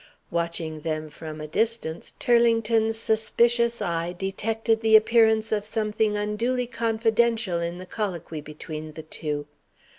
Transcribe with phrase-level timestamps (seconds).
[0.31, 7.59] Watching them from a distance, Turlington's suspicious eye detected the appearance of something unduly confidential
[7.59, 9.45] in the colloquy between the two.